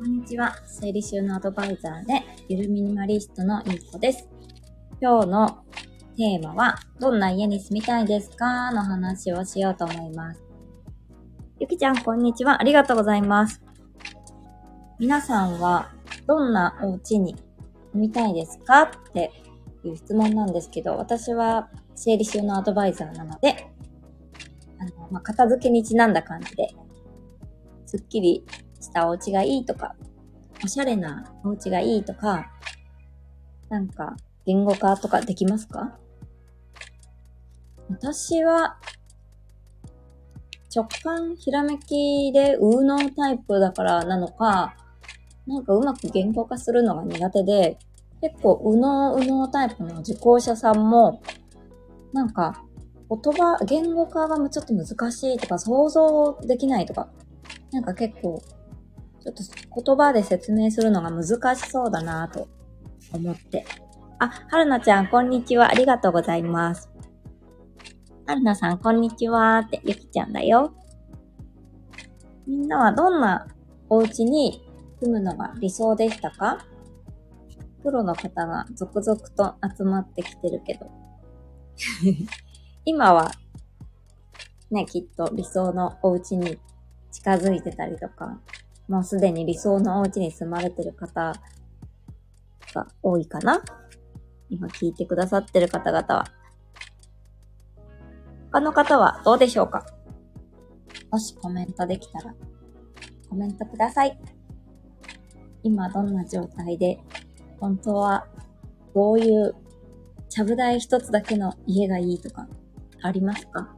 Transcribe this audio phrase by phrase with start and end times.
[0.00, 0.56] こんにちは。
[0.66, 4.26] 整理収納アドバイザーで、ゆるミニマリストのゆうこです。
[4.98, 5.58] 今日の
[6.16, 8.72] テーマは、どんな家に住みたいですか？
[8.72, 10.42] の話をしようと思います。
[11.58, 12.62] ゆきちゃん、こんにちは。
[12.62, 13.60] ありがとうございます。
[14.98, 15.90] 皆さんは、
[16.26, 17.36] どんなお家に
[17.92, 18.84] 住みたいですか？
[18.84, 19.30] って
[19.84, 23.70] いう質問なんですけど、私は整理収納アドバイザーなので、
[24.78, 26.68] あの、まあ、片付けにちなんだ感じで、
[27.84, 28.46] すっきり
[28.80, 29.94] したお家がいいとか、
[30.64, 32.50] おしゃれなお家がいいとか、
[33.68, 35.96] なんか、言語化とかできますか？
[37.88, 38.78] 私は、
[40.74, 44.76] 直感ひらめきで右脳タイプだからなのか、
[45.46, 47.78] なんかうまく言語化するのが苦手で、
[48.20, 51.22] 結構右脳右脳タイプの受講者さんも、
[52.12, 52.64] なんか
[53.08, 57.08] 言葉、言語化がちょっと難しいとか想像できないとか、
[57.72, 58.42] なんか結構、
[59.22, 59.42] ちょっと
[59.82, 61.24] 言葉で説明するのが難
[61.56, 62.48] しそうだなと
[63.12, 63.66] 思って。
[64.18, 65.70] あ、はるなちゃん、こんにちは。
[65.70, 66.90] ありがとうございます。
[68.26, 70.74] はるなさん、こんにちはって、ゆきちゃんだよ。
[72.46, 73.46] みんなはどんな
[73.88, 74.66] お家に
[75.00, 76.64] 住むのが理想でしたか？
[77.82, 80.90] プロの方が続々と集まってきてるけど。
[82.84, 83.30] 今は、
[84.70, 86.58] ね、きっと理想のお家に
[87.10, 88.40] 近づいてたりとか、
[88.90, 91.32] もうすでに理想のお家に住まれてる方
[92.74, 93.62] が多いかな
[94.48, 96.26] 今聞いてくださってる方々は。
[98.50, 99.86] 他の方はどうでしょうか？
[101.12, 102.34] もしコメントできたら、
[103.28, 104.18] コメントください。
[105.62, 106.98] 今どんな状態で、
[107.60, 108.26] 本当は
[108.92, 109.54] どういう
[110.28, 112.48] ちゃぶ台一つだけの家がいいとか、
[113.02, 113.72] ありますか？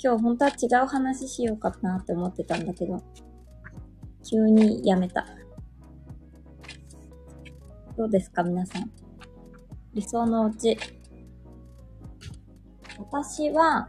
[0.00, 3.02] 今日本当は違う話しようかなって思ってたんだけど、
[4.24, 5.26] 急にやめた。
[7.96, 8.90] どうですか皆さん。
[9.94, 10.78] 理想のお家。
[12.96, 13.88] 私は、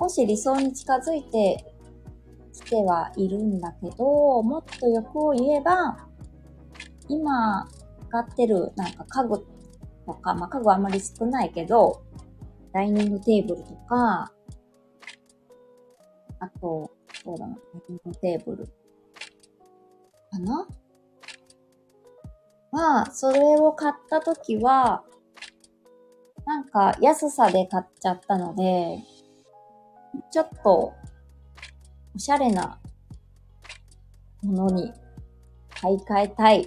[0.00, 1.74] 少し理想に近づいて
[2.52, 6.08] きてはいるんだけど、もっと欲を言えば、
[7.08, 7.68] 今
[8.08, 9.46] 使ってるなんか家具
[10.06, 12.02] とか、まあ、家具はあんまり少ないけど、
[12.74, 14.32] ダイニングテーブルとか、
[16.40, 16.90] あと、
[17.22, 18.72] そうだな、ダイニングテーブルか
[20.40, 20.66] な？
[22.72, 25.04] まあ、それを買った時は、
[26.44, 28.98] なんか安さで買っちゃったので、
[30.32, 30.92] ちょっと、
[32.16, 32.80] おしゃれな
[34.42, 34.92] ものに
[35.80, 36.62] 買い替えたい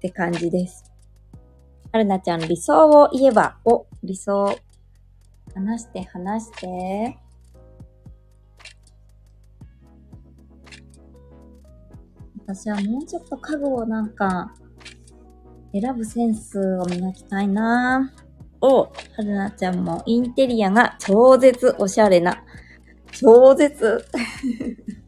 [0.00, 0.90] て感じです。
[1.92, 4.56] はるなちゃん、理想を言えば、お、理想。
[5.54, 7.18] 話して話して。
[12.46, 14.54] 私はもうちょっと家具をなんか、
[15.72, 18.10] 選ぶセンスを磨きたいな
[18.60, 22.42] お、はるなちゃんもインテリアが超絶おしゃれな。
[23.12, 24.04] 超絶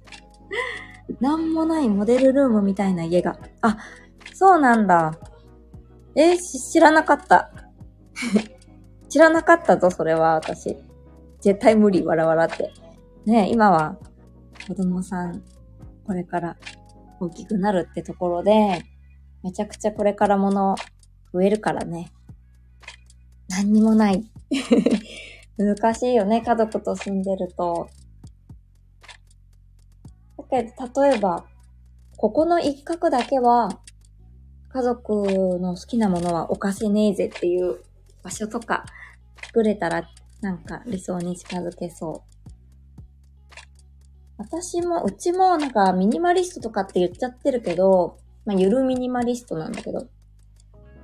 [1.20, 3.38] なんもないモデルルームみたいな家が。
[3.62, 3.78] あ、
[4.34, 5.12] そうなんだ。
[6.14, 7.50] えー、知らなかった。
[9.10, 10.76] 知らなかったぞ、それは、私。
[11.40, 12.72] 絶対無理、わらわらって。
[13.26, 13.98] ね今は、
[14.68, 15.42] 子供さん、
[16.06, 16.56] これから
[17.18, 18.84] 大きくなるってところで、
[19.42, 20.76] めちゃくちゃこれから物
[21.32, 22.12] 増えるからね。
[23.48, 24.30] 何にもない。
[25.58, 27.88] 難しいよね、家族と住んでると。
[30.38, 31.44] だけど、例えば、
[32.16, 33.80] ここの一角だけは、
[34.68, 37.80] 家族の好きなものはおかせねえぜっていう
[38.22, 38.84] 場所とか
[39.50, 40.08] 作れたら
[40.40, 42.30] なんか理想に近づけそう。
[44.38, 48.16] 私も、うちもなんかミニマリストとかって言っちゃってるけど、
[48.46, 50.06] まあ、ゆるミニマリストなんだけど、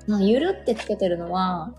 [0.06, 1.74] まあ、ゆるってつけてるのは、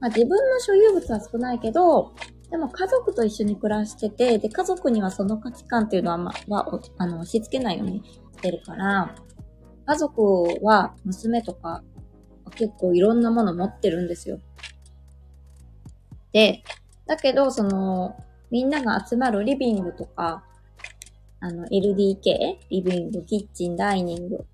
[0.00, 2.14] まあ、自分の所有物は少ないけど、
[2.50, 9.14] でも家族と一緒に暮らしてて、で、家族にはその価値観っていうのは、まあ、は、あの、押し付けないようにしてるから、
[9.86, 10.22] 家族
[10.62, 11.82] は娘とか
[12.54, 14.38] 結構いろんなもの持ってるんですよ。
[16.34, 16.64] で、
[17.06, 18.16] だけど、その、
[18.50, 20.44] みんなが集まるリビングとか、
[21.38, 22.58] あの、LDK?
[22.70, 24.44] リビング、キッチン、ダイニング。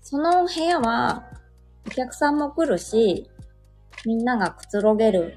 [0.00, 1.26] その部屋は、
[1.86, 3.30] お客さんも来るし、
[4.06, 5.36] みんながくつろげる、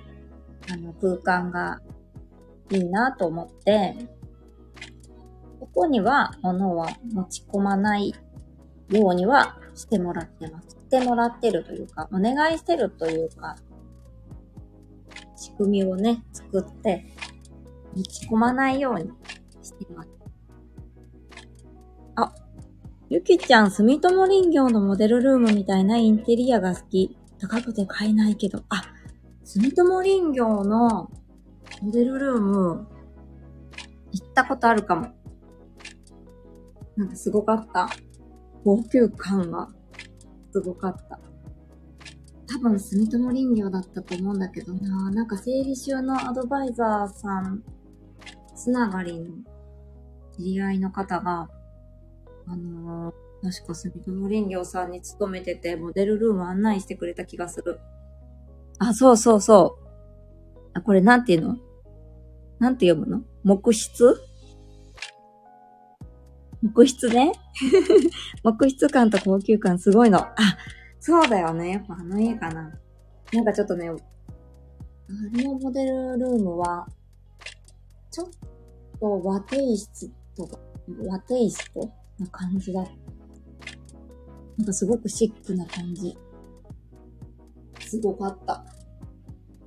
[0.71, 1.81] あの、空間が
[2.71, 3.95] いいなと思って、
[5.59, 8.15] ここには物は持ち込まない
[8.89, 10.69] ようにはしてもらってます。
[10.69, 13.57] してもらってるというか、お願いしてるというか、
[15.35, 17.06] 仕組みをね、作って、
[17.95, 19.12] 持ち込まないように
[19.62, 20.09] してます。
[22.15, 22.33] あ、
[23.09, 27.18] ゆきちゃん、住友林業のモデルルームみたいなインテリアが好き。
[27.39, 28.83] 高くて買えないけど、あ、
[29.44, 31.12] 住友林業の
[31.81, 32.88] モデルルーム、
[34.12, 35.07] 行ったことあるかも。
[36.95, 37.89] なんかすごかった。
[38.63, 39.68] 高級感が
[40.53, 41.19] すごかった。
[42.48, 45.12] 多分住友林業だったと思うんだけどな。
[45.12, 47.63] なんか整理収納アドバイザーさん
[48.56, 49.36] つながりの
[50.38, 51.50] 知り合いの方が、
[52.48, 57.80] あのー、確か住友林業さんに勤めてて、モデルルーム案内してくれた気がする。
[58.80, 59.84] あ、そうそうそう。
[60.74, 61.57] あ、これなんていうの？
[62.60, 63.24] なんて読むの？
[63.44, 64.18] 木質
[66.63, 67.34] 木質ね。
[68.44, 70.19] 木質感と高級感すごいの。
[70.19, 70.36] あ、
[71.05, 71.71] そうだよね。
[71.71, 72.71] やっぱあの家かな。
[73.33, 76.88] なんかちょっとね、あのモデルルームは、
[78.09, 78.29] ちょっ
[79.01, 80.47] と和テイスト、
[81.05, 82.85] 和テイストな感じだ。
[84.57, 86.17] なんかすごくシックな感じ。
[87.81, 88.63] すごかった。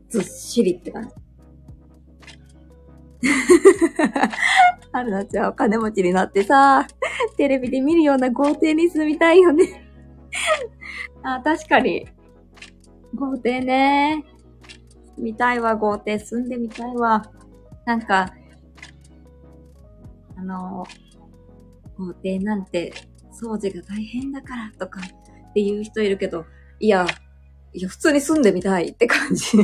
[0.08, 1.06] ずっしりって感
[3.20, 3.28] じ。
[4.90, 6.86] はるなちゃんお金持ちになってさ、
[7.36, 9.85] テレビで見るような豪邸に住みたいよね
[11.22, 12.06] あ、確かに。
[13.14, 14.24] 豪邸ね。
[15.16, 16.18] 住みたいわ、豪邸。
[16.18, 17.22] 住んでみたいわ。
[17.84, 18.32] なんか、
[20.36, 20.84] あの、
[21.96, 22.92] 豪邸なんて
[23.32, 26.44] 掃除が大変だからとかっていう人いるけど、
[26.78, 27.06] いや、
[27.72, 29.58] いや、普通に住んでみたいって感じ。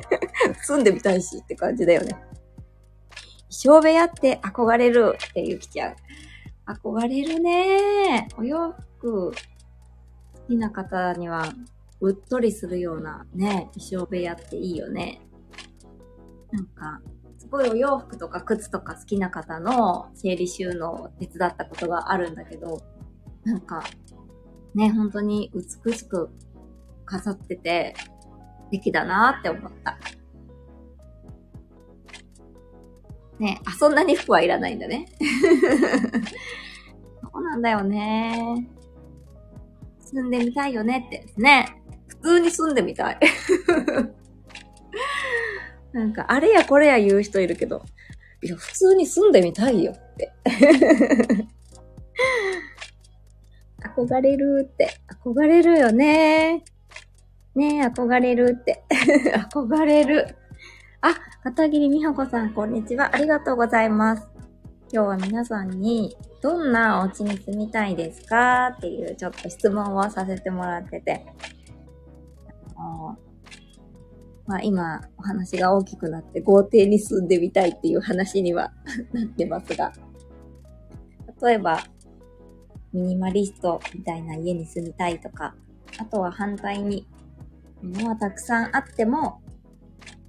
[0.62, 2.12] 住んでみたいしって感じだよね。
[3.50, 5.96] 衣装部屋って憧れるってゆきちゃん。
[6.66, 9.32] 憧れるねお洋服
[10.52, 11.52] きな方には
[12.00, 15.20] うっとりするようなね、衣装部屋っていいよね。
[16.50, 17.00] なんか、
[17.38, 22.82] すごいお洋服とか靴とか好きな方の整理収納を手伝ったことがあるんだけど、
[23.44, 23.82] なんか、
[24.74, 25.50] ね、本当に
[25.84, 26.28] 美しく
[27.06, 29.98] 飾ってて、素敵だなって思った。
[33.38, 35.06] ね、あ、そんなに服はいらないんだね。
[37.22, 38.81] そうなんだよね。
[40.12, 41.82] 住んでみたいよねってですね。
[42.08, 43.18] 普通に住んでみたい。
[45.92, 47.82] なんか、あれやこれや言う人いるけど、
[48.42, 50.32] いや、普通に住んでみたいよって。
[53.82, 54.90] 憧れるって。
[55.24, 56.64] 憧れるよね。
[57.54, 58.84] ねえ、憧れるって。
[59.52, 60.36] 憧れる。
[61.00, 63.14] あ、片桐美穂子さん、こんにちは。
[63.14, 64.28] ありがとうございます。
[64.92, 68.68] 今日は皆さんに、どんなお家に住みたいですか？
[68.76, 71.24] っていうちょっと質問をさせてもらってて。
[72.76, 73.16] あの
[74.44, 78.72] まあ今、お話が大きくなって豪邸に住んでみたいっていう話には
[79.14, 79.92] なってますが。
[81.40, 81.78] 例えば、
[82.92, 85.54] ミニマリストみたいな家に住みたいとか、
[85.98, 87.06] あとは反対に、
[87.82, 89.40] 物はたくさんあっても、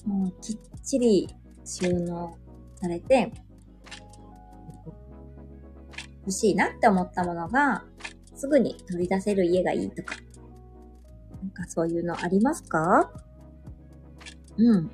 [0.06, 1.28] もうきっちり
[1.66, 2.36] 収納
[2.76, 3.32] されて、
[6.24, 7.84] 欲しいなって思ったものが、
[8.36, 10.16] すぐに取り出せる家がいいとか、
[11.42, 13.12] なんかそういうのありますか？
[14.58, 14.92] うん。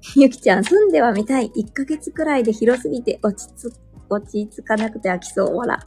[0.16, 1.50] ゆきちゃん、住んではみたい。
[1.50, 3.72] 1ヶ月くらいで広すぎて落ち着、
[4.08, 5.56] 落ち着かなくて飽きそう。
[5.56, 5.78] わら。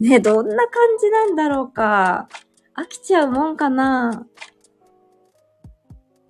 [0.00, 0.66] ねどんな感
[1.00, 2.28] じなんだろうか。
[2.76, 4.26] 飽きちゃうもんかな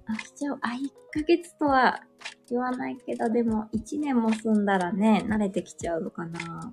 [0.09, 0.59] 飽きちゃう。
[0.63, 2.01] あ、1ヶ月とは
[2.49, 6.73] 言わないけど、でも1年も住んだらね、慣れてきちゃうのかな。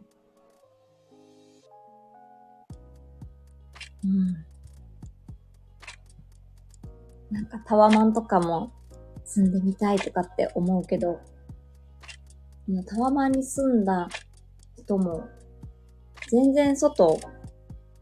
[4.06, 4.46] うん。
[7.32, 8.72] なんかタワマンとかも
[9.24, 11.20] 住んでみたいとかって思うけど、
[12.86, 14.08] タワマンに住んだ
[14.78, 15.28] 人も
[16.30, 17.20] 全然外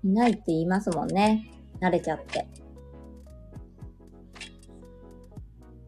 [0.03, 1.49] いないって言いますもんね。
[1.81, 2.47] 慣れちゃって。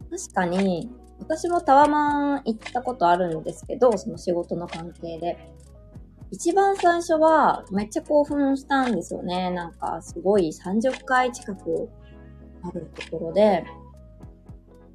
[0.10, 5.55] 確かに、私もタワマン行ったことあるんですけど、その仕事の関係で。
[6.32, 9.52] 一番最初はめっちゃ興奮したんですよね。
[9.52, 11.90] なんかすごい30回近く
[12.64, 13.66] あるところで、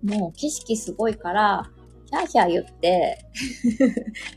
[0.02, 1.70] もう景色すごいから、
[2.06, 3.24] ヒャーヒャー言って、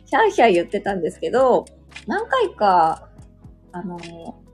[0.06, 1.66] ヒャーヒャー言ってたんですけど、
[2.08, 3.10] 何回か
[3.76, 3.98] あの、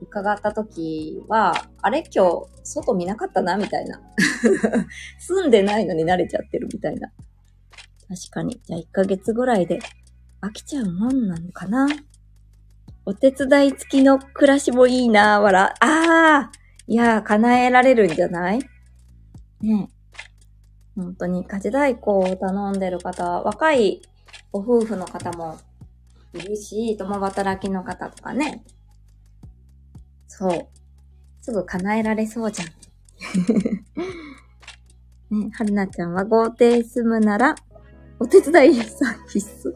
[0.00, 2.02] 伺った時は、あれ？
[2.14, 3.58] 今日、外見なかったな？
[3.58, 4.00] みたいな。
[5.20, 7.12] 住んでないのに慣れちゃってるみたいな。
[8.08, 8.62] 確かに。
[8.64, 9.78] じゃあ1ヶ月ぐらいで
[10.40, 11.86] 飽きちゃうもんなのかな？
[13.10, 15.74] お手伝い付きの暮らしもいいなわら。
[15.80, 16.52] ああ
[16.86, 18.60] いや叶えられるんじゃない？
[19.62, 19.88] ね
[20.94, 24.00] 本当に家事代行を頼んでる方、若い
[24.52, 25.58] ご夫婦の方も
[26.34, 28.62] いるし、共働きの方とかね。
[30.28, 30.68] そう。
[31.40, 32.68] すぐ叶えられそうじゃん。
[35.48, 37.56] ね、はるなちゃんは豪邸住むなら、
[38.20, 39.38] お手伝いさん必
[39.68, 39.74] 須。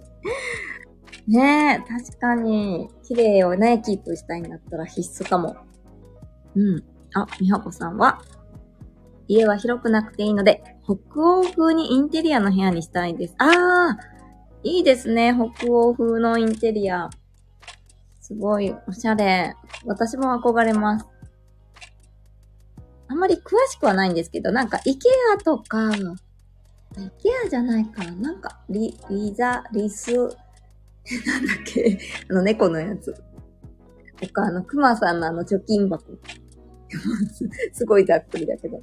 [1.26, 5.56] ねえ、確かに、綺麗をね、キープしたいんだったら必須かも。
[6.54, 6.84] うん。
[7.14, 8.20] あ、みはこさんは、
[9.26, 13.34] 家は広くなくていいので、北欧風にインテリアの部屋にしたいです。
[13.38, 13.98] ああ
[14.62, 15.34] いいですね。
[15.56, 17.10] 北欧風のインテリア。
[18.20, 19.54] すごい、おしゃれ。
[19.84, 21.06] 私も憧れます。
[23.08, 23.40] あんまり詳
[23.70, 25.98] しくはないんですけど、なんか、イケアとか、イ
[27.22, 28.12] ケアじゃないかな。
[28.12, 30.34] なんか、リ、リザ、リス、
[31.26, 31.98] なんだっけ？
[32.30, 33.14] あの、猫のやつ。
[34.20, 36.04] とか、あの、クマさんのあの、貯金箱。
[37.72, 38.82] すごいざっくりだけど。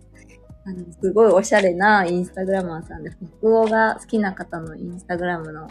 [0.65, 3.09] あの、すごいおしゃれなインスタグラマーさんで、
[3.39, 5.67] 北欧が好きな方のインスタグラムの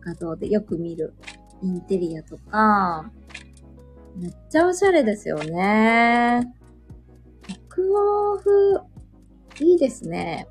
[0.00, 1.12] 画像でよく見る
[1.60, 3.10] インテリアとか、
[4.16, 6.54] めっちゃおしゃれですよね。
[7.70, 10.48] 北欧風、いいですね。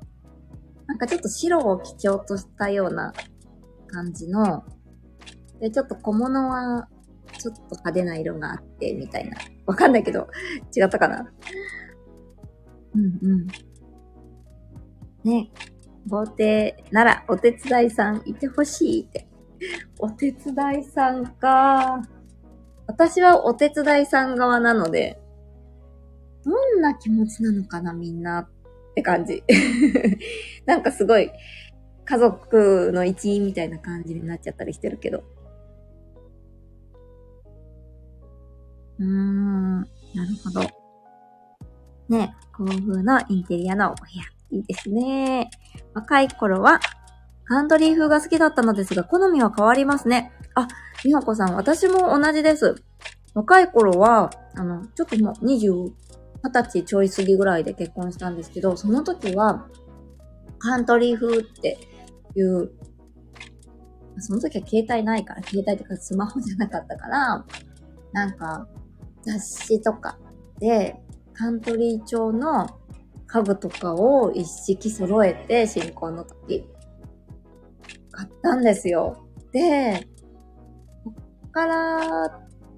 [0.86, 3.12] なんかちょっと白を基調としたような
[3.88, 4.64] 感じの、
[5.60, 6.88] で、ちょっと小物は
[7.38, 9.36] ちょっと派手な色があって、みたいな。
[9.66, 10.28] わかんないけど、
[10.76, 11.30] 違ったかな
[12.94, 13.46] うんうん。
[15.24, 15.50] ね、
[16.06, 19.28] 豪邸ならお手伝いさんいてほしいって。
[19.98, 22.02] お手伝いさんか。
[22.86, 25.20] 私はお手伝いさん側なので、
[26.44, 28.48] どんな気持ちなのかな、みんなっ
[28.94, 29.42] て感じ。
[30.64, 31.30] なんかすごい、
[32.04, 35.22] 家族の一員みたいな感じになっちゃったりしてるけど。
[38.98, 39.88] うーん、なる
[40.44, 40.60] ほど。
[42.08, 44.24] ね、こういう風なインテリアのお部屋。
[44.50, 45.50] いいですね。
[45.94, 46.80] 若い頃は、
[47.44, 50.32] カントリー風が好きだったのですが、好みは変わりますね。
[50.54, 50.68] あ、
[51.04, 52.76] みほこさん、私も同じです。
[53.34, 55.92] 若い頃は、あの、ちょっともう20、
[56.42, 59.66] 20歳ちょい過ぎぐらいで結婚したんですけど、その時は、
[60.58, 61.78] カントリー風って
[62.34, 62.72] いう、
[64.18, 67.44] その時は携帯ないから、携帯とかスマホじゃなかったから、
[68.12, 68.66] なんか、
[69.28, 70.18] 雑誌とか
[70.58, 70.96] で、
[71.34, 72.66] カントリー調の
[73.26, 76.66] 家具とかを一式揃えて、新婚の時、
[78.10, 79.28] 買ったんですよ。
[79.52, 80.08] で、
[81.04, 81.14] こ
[81.46, 81.98] っから、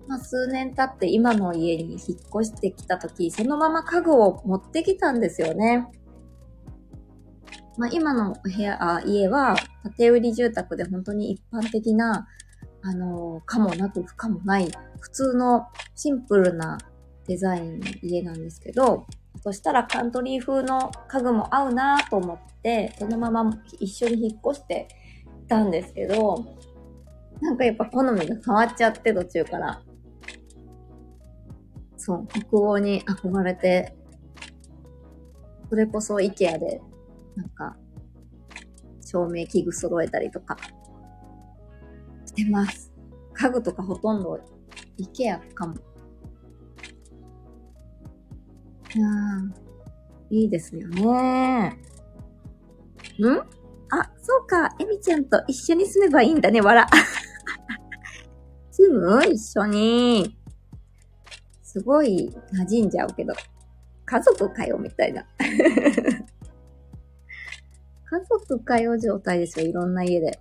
[0.08, 2.00] まあ、数年経って今の家に引っ
[2.42, 5.88] 越してきた時、そのまま家具を持ってきたんですよね。
[7.78, 9.56] まあ、今のお部屋、あ家は、
[9.96, 12.26] 建売り住宅で本当に一般的な、
[12.82, 14.68] あの、かもなく不可もない、
[15.00, 16.78] 普通のシンプルな
[17.26, 19.06] デザインの家なんですけど、
[19.42, 24.88] そしたらカントリー風の家具も合うなと思って、そのまま一緒に引っ越して
[25.48, 26.44] たんですけど、
[27.40, 29.82] なんかやっぱ好みが変わっちゃって途中から。
[31.96, 33.94] そう、北欧に憧れて、
[35.68, 36.80] それこそ IKEA で、
[37.36, 37.76] なんか、
[39.00, 40.56] 照明器具揃えたりとか、
[42.30, 42.92] してます。
[43.34, 44.38] 家具とかほとんど
[44.98, 45.74] IKEA かも。
[48.94, 49.08] いや
[50.30, 51.68] いいですよね。
[51.68, 51.74] ん？
[53.92, 54.68] あ、そうか。
[54.78, 56.86] エミちゃんと一緒に住めばいいんだね、わら。
[58.70, 59.26] 住む？
[59.26, 60.36] 一緒に。
[61.62, 63.32] すごい馴染んじゃうけど。
[64.04, 65.26] 家族かよ、みたいな。
[68.04, 70.40] 家族かよ状態ですよ、いろんな家で。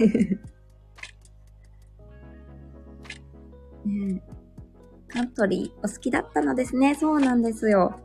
[3.84, 4.22] ね
[5.08, 6.94] カントリーお好きだったのですね。
[6.94, 8.00] そうなんですよ。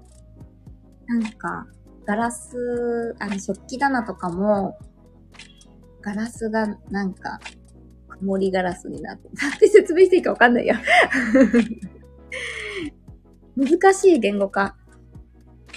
[1.07, 1.67] なんか、
[2.05, 4.77] ガラス、あの、食器棚とかも、
[6.01, 7.39] ガラスがなんか、
[8.07, 10.81] 曇りガラスになって、なんて説明していいかわかんないや。
[13.55, 14.75] 難しい言語化。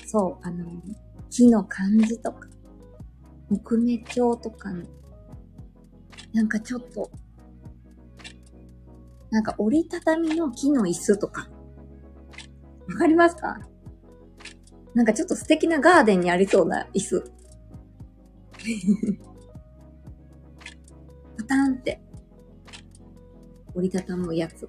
[0.06, 0.64] そう、あの、
[1.28, 2.48] 木の感じとか、
[3.50, 4.84] 木目調とかの、
[6.32, 7.11] なんかちょっと
[9.30, 11.49] なんか折りたたみの木の椅子とか。
[12.88, 13.58] わかりますか？
[14.94, 17.30] なんかちょっと素敵なガーデンにありそうな椅子。
[21.37, 22.00] パターンって。
[23.75, 24.68] 折りたたむやつ。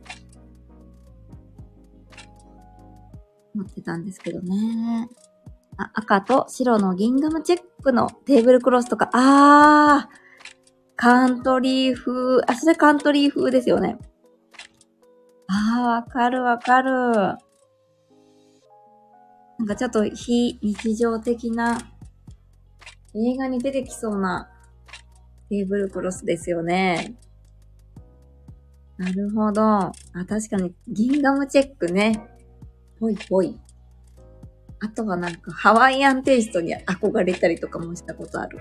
[3.56, 5.10] 持ってたんですけどね。
[5.78, 10.16] あ、赤と白のギンガムチェックのテーブルクロスとか、あー、
[11.02, 13.98] カントリー風、あ、それカントリー風ですよね。
[15.48, 16.92] ああ、わかるわかる。
[16.92, 17.38] な
[19.64, 21.80] んかちょっと非日常的な
[23.16, 24.50] 映画に出てきそうな
[25.48, 27.16] テーブルクロスですよね。
[28.98, 29.64] なるほど。
[29.64, 29.94] あ、
[30.28, 32.28] 確かに、ギンガムチェックね。
[33.00, 33.58] ぽいぽい。
[34.82, 38.60] あとはなんか、ハワイアンテイストに憧れたりとかもしたことある。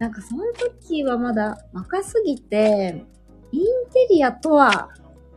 [0.00, 3.04] なんかその時はまだ若すぎて、
[3.52, 4.88] インテリアとは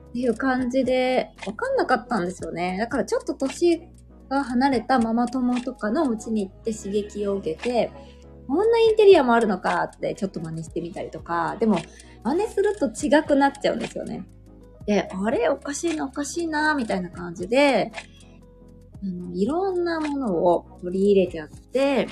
[0.09, 2.77] っていう感じでわかんなかったんですよね。
[2.79, 3.81] だからちょっと年
[4.29, 7.91] が離れたママ友とかのうちに行って刺激を受けて、
[8.47, 11.77] こんなインテリアもあるのかってちょっと真似してみたりとか、でも
[12.23, 14.25] 真似すると違くなっちゃうんですよね。
[14.85, 15.49] で、あれ？
[15.49, 17.91] おかしいなおかしいなみたいな感じで、
[19.01, 22.07] あの、いろんなものを取り入れちゃって、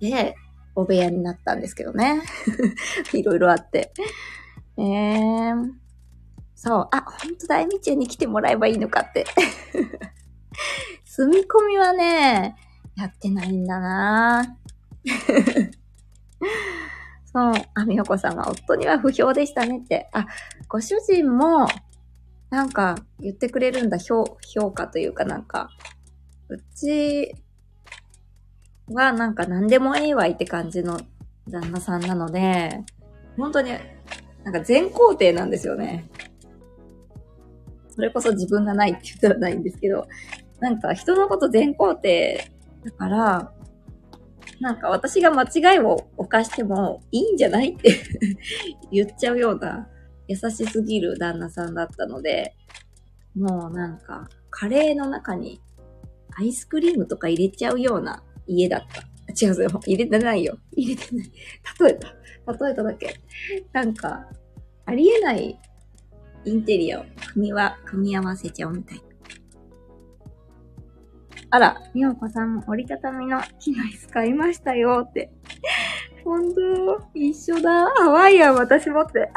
[0.00, 0.34] で、
[0.76, 2.22] お部屋になったんですけどね。
[3.14, 3.92] いろいろあって。
[4.78, 5.72] えー、
[6.54, 6.88] そう。
[6.92, 9.24] あ、ほんとだ、エミちゃんに来てもらえばいいのかって。
[11.04, 12.56] 住み込みはね、
[12.94, 14.58] やってないんだな
[17.32, 17.54] そう。
[17.74, 20.10] あみほこさんは夫には不評でしたねって。
[20.12, 20.26] あ、
[20.68, 21.66] ご主人も、
[22.50, 23.96] なんか言ってくれるんだ。
[23.96, 25.70] 評、評価というかなんか。
[26.48, 27.34] うち
[28.88, 31.00] はなんか何でもええわいって感じの
[31.48, 32.84] 旦那さんなので、
[33.36, 33.70] 本当に
[34.44, 36.08] なんか全工程なんですよね。
[37.90, 40.06] それこそ自分がないって言ったらないんですけど、
[40.60, 42.02] なんか人のこと全工程
[42.84, 43.52] だから、
[44.60, 48.00] なんか私が間違いを犯してもいいんじゃないって
[48.90, 49.88] 言っちゃうような
[50.28, 52.54] 優しすぎる旦那さんだったので、
[53.34, 55.60] もうなんかカレーの中に
[56.38, 59.02] アイスクリームとか入れちゃうような家だった。
[59.46, 59.80] 違うよ。
[59.86, 60.58] 入れてないよ。
[60.72, 61.30] 入れてない。
[61.80, 62.08] 例えた。
[62.64, 63.20] 例えただけ。
[63.72, 64.26] なんか、
[64.86, 65.58] ありえない
[66.44, 69.04] インテリアを組みは、組み合わせちゃうみたいな。
[71.50, 75.30] あら、みおこさんも折りたたみの木の椅子買いましたよって。
[76.24, 76.60] ほんと、
[77.14, 77.86] 一緒だ。
[77.90, 79.30] ハワイアン私もって。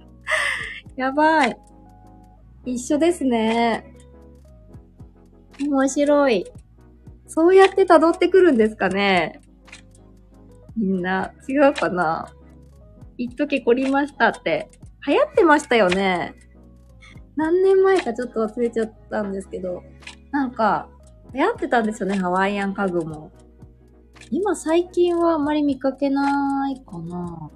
[0.96, 1.56] やばい。
[2.64, 3.84] 一緒ですね。
[5.60, 6.46] 面白い。
[7.30, 9.40] そうやって辿ってくるんですかね
[10.76, 12.26] みんな、違うかな
[13.16, 14.68] 一時凝りましたって。
[15.06, 16.34] 流行ってましたよね。
[17.36, 19.84] 何年前かちょっと忘れちゃったんですけど、
[20.32, 20.88] なんか、
[21.32, 23.30] 流行ってたんですよね、ハワイアン家具も。
[24.32, 27.50] 今最近はあまり見かけないかな。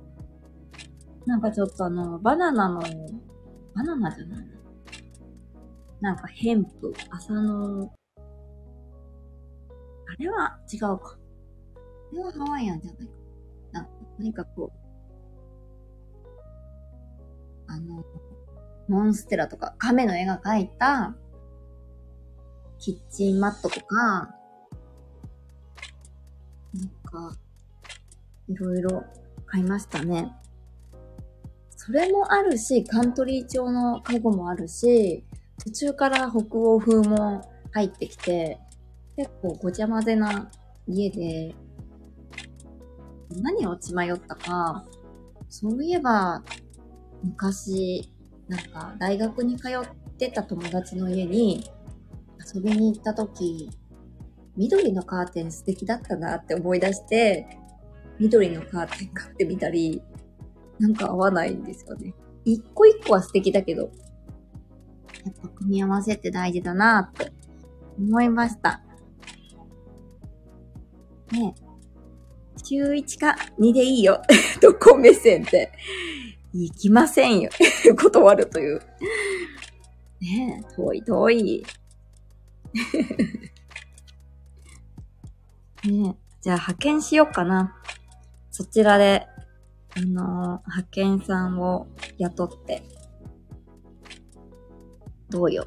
[1.26, 2.80] なんかちょっとあの、バナナの、
[3.74, 4.46] バナナじゃない
[6.00, 7.90] なんか、ヘンプ、朝の
[10.18, 11.18] あれは違うか。
[12.12, 13.12] あれはハワイアンじゃないか。
[13.72, 13.84] な、
[14.16, 14.70] とにかく、
[17.66, 18.04] あの、
[18.88, 21.16] モンステラとか、亀の絵が描いた、
[22.78, 23.96] キッチンマットとか、
[26.74, 27.36] なんか、
[28.48, 29.04] いろいろ
[29.46, 30.32] 買いましたね。
[31.76, 35.24] それもあるし、カントリー調の家具もあるし、
[35.64, 38.58] 途中から北欧風も入ってきて、
[39.16, 40.50] 結構ごちゃ混ぜな
[40.86, 41.54] 家で、
[43.42, 44.84] 何を血迷ったか、
[45.48, 46.42] そういえば、
[47.22, 48.12] 昔、
[48.48, 49.72] なんか、大学に通っ
[50.18, 51.64] てた友達の家に
[52.54, 53.70] 遊びに行った時、
[54.56, 57.46] 緑のカーテン素敵だったなって思い出して、
[58.18, 60.02] 緑のカーテン買ってみたり、
[60.78, 62.14] なんか合わないんですよね。
[62.44, 63.88] 一個一個は素敵だけど、や
[65.30, 67.32] っぱ組み合わせって大事だなって
[67.98, 68.82] 思いました。
[71.40, 71.54] ね
[72.62, 74.22] 週1か2でいいよ。
[74.62, 75.72] どこ目線って。
[76.54, 77.50] 行きませんよ。
[78.00, 78.80] 断るという。
[80.20, 81.66] ねえ、遠い遠い。
[85.84, 87.76] ねえ、じゃあ派遣しようかな。
[88.50, 89.26] そちらで、
[89.96, 92.82] あのー、派遣さんを雇って。
[95.28, 95.66] どうよ。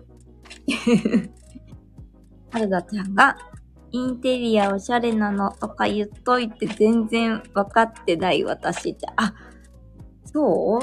[2.49, 3.38] はるだちゃんが
[3.91, 9.08] インテリアおしゃれなのとか言っといて全然分かってない私って。
[9.15, 9.34] あ、
[10.26, 10.82] そう？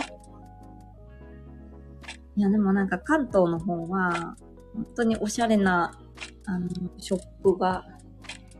[2.36, 4.36] いや、でもなんか関東の方は、
[4.74, 5.92] 本当におしゃれな、
[6.46, 7.84] あの、ショップが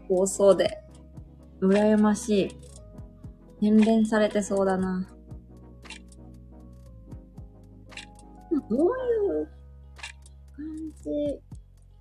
[0.09, 0.79] 多そうで、
[1.61, 2.57] 羨ましい。
[3.61, 5.09] 洗練されてそうだな。
[8.71, 9.49] どういう
[10.55, 10.65] 感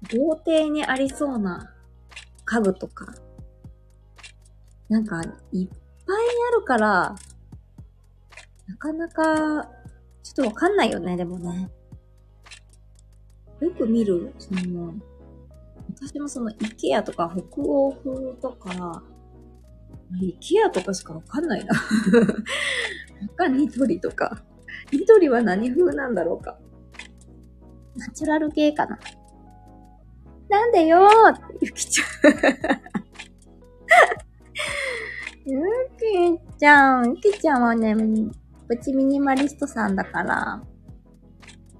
[0.09, 0.17] じ？
[0.19, 1.72] 豪邸にありそうな
[2.53, 3.15] 家具とか。
[4.89, 6.17] なんか、いっぱい
[6.53, 7.15] あるから、
[8.67, 9.63] なかなか、
[10.21, 11.71] ちょっとわかんないよね、でもね。
[13.59, 14.93] よく見る、その、
[15.95, 19.01] 私もその、イケアとか北欧風とか、
[20.21, 21.73] イケアとかしかわかんないな。
[23.35, 24.43] 他ニトリとか。
[24.91, 26.59] ニトリは何風なんだろうか。
[27.95, 28.99] ナチュラル系かな。
[30.53, 31.09] なんでよ
[31.61, 32.05] ゆきちゃん。
[35.45, 35.59] ゆ
[35.97, 37.95] きちゃん、ゆきちゃんはね、
[38.67, 40.63] プチミニマリストさんだから、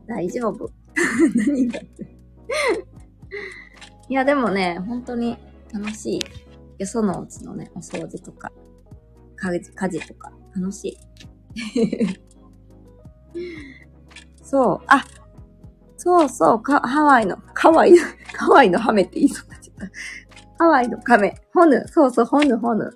[0.08, 0.72] 大丈夫。
[1.36, 2.18] 何だって。
[4.10, 5.38] いや、でもね、本当に
[5.72, 6.22] 楽しい。
[6.80, 8.52] よそのうちのね、お掃除とか、
[9.36, 10.98] 家事、家事とか、楽しい。
[14.42, 14.80] そう。
[14.88, 15.06] あ、
[16.04, 17.98] そうそう、か、ハワイの、ハワイの、
[18.38, 19.90] ハワイのハメって言いそうになっちゃっ
[20.58, 20.64] た。
[20.66, 21.34] ハワイのカメ。
[21.54, 21.82] ホヌ。
[21.88, 22.90] そうそう、ホヌ、ホヌ。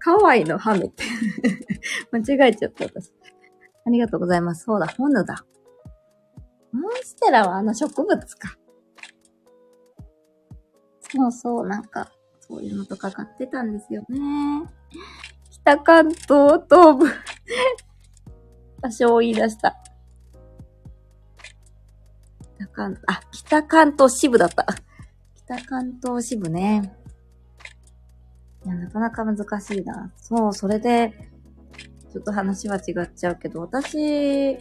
[0.00, 1.04] ハワイのハメって
[2.12, 3.10] 間違えちゃった、私。
[3.86, 4.64] ありがとうございます。
[4.64, 5.42] そうだ、ホヌだ。
[6.70, 8.58] モンステラはあの植物か。
[11.10, 14.68] そうそう、なんか、そういうのとか買ってたんですよね。
[15.50, 17.06] 北関東東部
[18.82, 19.78] 場所を言い出した。
[22.58, 24.66] 北関、あ、北関東支部だった。
[25.36, 26.92] 北関東支部ね。
[28.66, 30.12] いや、なかなか難しいな。
[30.16, 31.12] そう、それで、
[32.12, 34.58] ちょっと話は違っちゃうけど、私、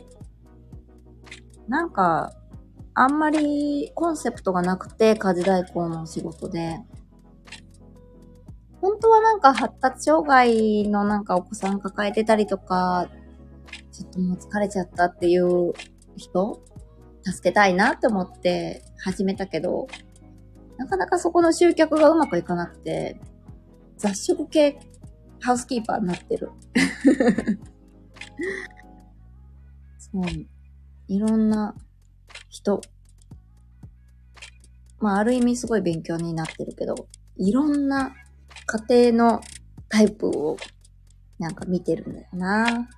[1.68, 2.34] なんか、
[2.94, 6.80] あんまりコンセプトがなくて、家事代行の仕事で。
[8.80, 13.10] 本当はなんか発達障害のなんかお子さん抱えてたりとか、
[13.92, 15.74] ちょっともう疲れちゃったっていう
[16.16, 16.62] 人
[17.32, 19.88] 助けたいなって思って始めたけど、
[20.78, 23.20] なかなかそこの集客がうまくいかなくて、
[23.98, 24.80] 雑食系
[25.40, 26.52] ハウスキーパーになってる。
[29.98, 30.24] そう。
[31.08, 31.76] いろんな
[32.50, 32.82] 人。
[35.00, 36.96] まあ、ある意味すごい勉強になってるけど、
[37.38, 38.14] いろんな
[38.90, 39.42] 家庭の
[39.90, 40.58] タイプを
[41.40, 42.90] なんか見てるんだよな。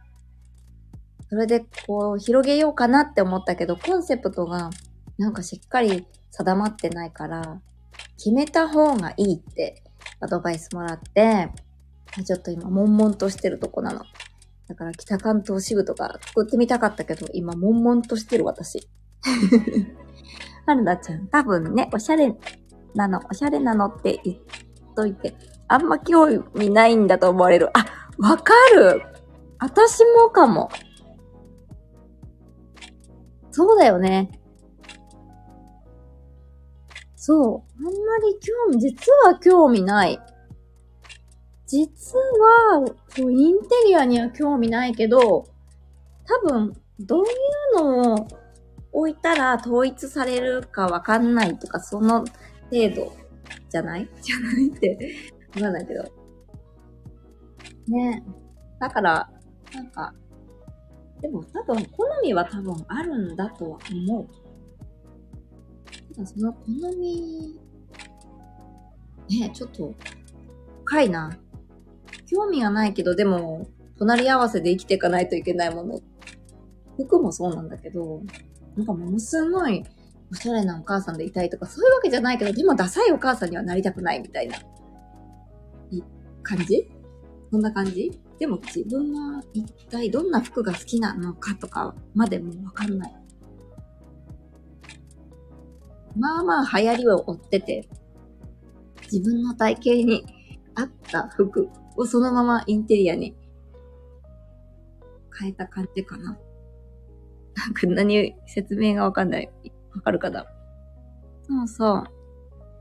[1.29, 4.71] それでこう広げようかなって思ったけど、コンセプトが
[5.17, 7.61] なんかしっかり定まってないから、
[8.17, 9.83] 決めた方がいいって
[10.19, 11.49] アドバイスもらって、
[12.25, 14.01] ちょっと今悶々としてるとこなの。
[14.67, 18.87] だから北関東支部とか作ってみたかったけど、今悶々としてる私。
[20.65, 22.35] 春菜ちゃん、多分ね、おしゃれ
[22.95, 24.37] なの、おしゃれなのって言っ
[24.95, 25.35] といて、
[25.67, 27.69] あんま興味ないんだと思われる。
[27.77, 27.85] あ、
[28.17, 29.01] わかる
[29.59, 30.69] 私もかも。
[33.51, 34.29] そうだよね。
[37.15, 37.77] そう。
[37.77, 37.91] あんま
[38.27, 40.19] り興味、実は興味ない。
[41.67, 45.45] 実は、そうインテリアには興味ないけど、
[46.25, 47.27] 多分、どうい
[47.75, 48.27] うのを
[48.91, 52.19] 置いたら統一されるかわかんないとか、その
[52.71, 53.13] 程度
[53.69, 54.09] じゃない？
[54.21, 55.15] じゃないって
[55.55, 56.03] わかんないけど。
[57.87, 58.23] ね
[58.79, 59.29] だから、
[59.73, 60.13] なんか、
[61.21, 64.27] でも多分好みは多分あるんだとは思う。
[66.15, 67.59] ただその好み、
[69.29, 69.93] ねちょっと、
[70.85, 71.37] 深いな。
[72.25, 75.99] 興味がないけど、でも、隣り合わせで生きていかないといけないもの。
[76.95, 78.21] 服もそうなんだけど、
[78.75, 79.83] なんかものすごい、
[80.31, 84.57] おしゃれなお母さんでいたいとか、そういうわけじゃないけど、でもダサいお母さんにはなりたくないみたいな、
[85.91, 86.03] い
[86.43, 86.89] 感じ？
[87.51, 88.21] そんな感じ？
[88.39, 93.15] でも自分は一体どんな服が好きなのかとかまでもわかんない。
[96.17, 97.89] まあまあ流行りを追ってて、
[99.11, 100.25] 自分の体型に
[100.75, 103.35] 合った服をそのままインテリアに
[105.37, 106.37] 変えた感じかな。
[107.55, 109.51] なんか何、説明がわかんない。
[109.93, 110.45] わかるかな？
[111.43, 112.03] そうそう。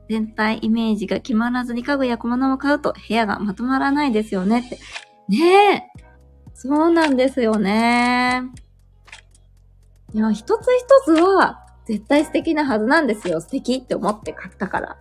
[0.08, 4.78] 全体イメージが決まらずに家具や小物を買うと部屋がまとまらないですよねって。
[5.28, 5.82] ねえ。
[6.54, 8.42] そうなんですよね。
[10.12, 13.40] いや、一つ一つは絶対素敵なはずなんですよ。
[13.40, 14.96] 素敵って思って買ったから。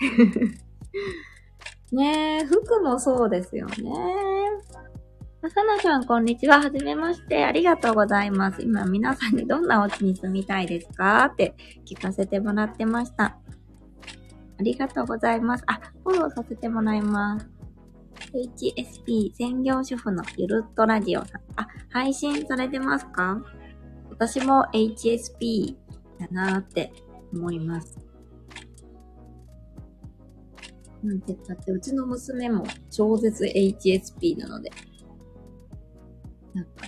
[1.92, 3.74] ねえ、服もそうですよね。
[5.48, 6.60] さなさん、こんにちは。
[6.60, 7.44] はじめまして。
[7.44, 8.62] ありがとうございます。
[8.62, 11.26] 今、皆さんにどんなお家に住みたいですか？
[11.26, 11.54] って
[11.86, 13.24] 聞かせてもらってました。
[13.24, 15.64] ありがとうございます。
[15.66, 17.53] あ、フォローさせてもらいます。
[18.32, 21.40] HSP 専業主婦のゆるっとラジオさん。
[21.56, 23.42] あ、配信されてますか？
[24.10, 25.76] 私も HSP
[26.18, 26.92] だなーって
[27.32, 27.98] 思います。
[31.02, 34.70] なんて言ったって、うちの娘も超絶 HSP なので。
[36.54, 36.86] なんか、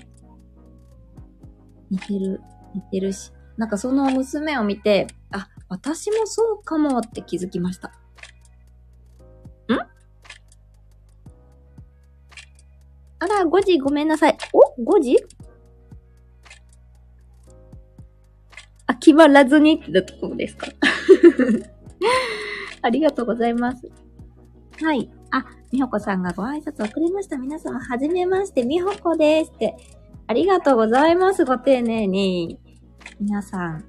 [1.90, 2.40] 似てる、
[2.74, 3.30] 似てるし。
[3.56, 7.92] なんかその娘を見て、あ、私もそうかもって気づきました。
[13.18, 14.36] 朝5時ごめんなさい。
[14.52, 15.16] お ?5 時？
[18.86, 20.66] あ、決まらずにってところですか？
[22.82, 23.88] ありがとうございます。
[24.82, 25.10] はい。
[25.30, 27.36] あ、みほこさんがご挨拶遅れました。
[27.38, 29.76] 皆様、はじめまして、みほこですって。
[30.28, 31.44] ありがとうございます。
[31.44, 32.58] ご丁寧に。
[33.20, 33.84] 皆さん、あ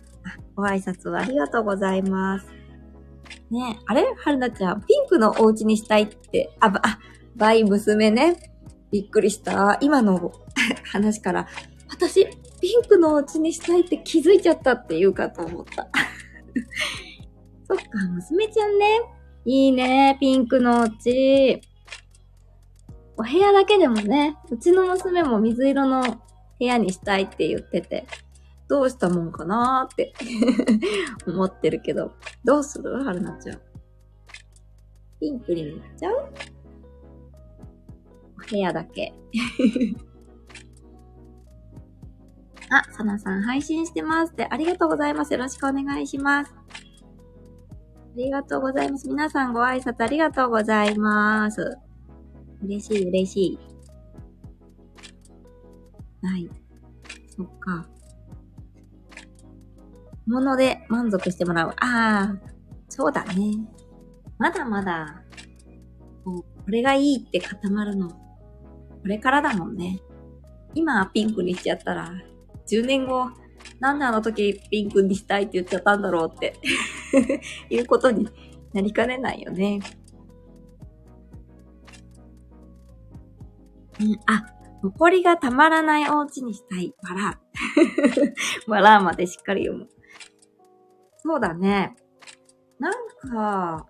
[0.56, 2.48] ご挨拶はありがとうございます。
[3.52, 4.06] ねあれ？
[4.18, 7.00] はるなちゃん、ピンクのお家にしたいって、あ、ば、あ、
[7.36, 8.57] バイ娘ね。
[8.92, 9.78] びっくりした。
[9.82, 10.32] 今の
[10.92, 11.48] 話から、
[11.90, 12.26] 私、
[12.62, 15.88] ピンクのお家にしたいって気づいちゃったって言うかと思った。
[17.68, 19.02] そっか、娘ちゃんね。
[19.46, 21.62] いいね、ピンクのお家。
[23.18, 26.20] お部屋だけでもね、うちの娘も水色の部
[26.60, 28.06] 屋にしたいって言ってて、
[28.68, 30.14] どうしたもんかなーって
[31.26, 32.12] 思ってるけど、
[32.44, 32.92] どうする？
[32.94, 33.62] はるなちゃん。
[35.20, 36.30] ピンクになっちゃう？
[38.50, 39.14] 部屋だけ。
[42.70, 45.34] あ、さなさん配信してますって、ありがとうございます。
[45.34, 46.54] よろしくお願いします。
[46.54, 46.60] あ
[48.16, 49.08] りがとうございます。
[49.08, 51.78] 皆さんご挨拶ありがとうございます。
[52.64, 53.60] 嬉しい、嬉しい。
[56.26, 56.50] はい。
[57.36, 57.88] そっか。
[60.26, 61.70] もので満足してもらう。
[61.70, 62.36] ああ、
[62.90, 63.66] そうだね。
[64.38, 65.24] まだまだ、
[66.26, 68.12] こうこれがいいって固まるの、
[69.08, 70.02] これからだもんね。
[70.74, 72.12] 今ピンクにしちゃったら、
[72.70, 73.32] 10年後、
[73.80, 76.56] なんであの時ピンクにしたいって言っちゃったんだろうって
[77.74, 78.28] いうことに
[78.74, 79.80] なりかねないよね。
[84.02, 84.46] うん、あ、
[84.84, 86.94] 残りがたまらないお家にしたい。
[87.02, 87.40] バラ。
[88.68, 89.88] バラまでしっかり読む。
[91.20, 91.96] そうだね。
[92.78, 92.94] なん
[93.32, 93.88] か、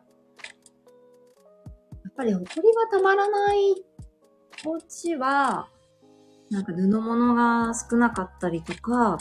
[2.04, 3.87] やっぱり誇りがたまらない
[4.66, 5.70] お家は、
[6.50, 9.18] なんか布物が少なかったりとか、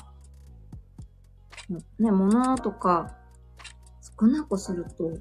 [1.99, 3.16] ね、物とか
[4.18, 5.12] 少なくすると、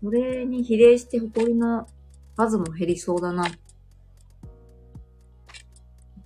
[0.00, 1.86] それに比例して埃の
[2.36, 3.44] 数も減りそうだな。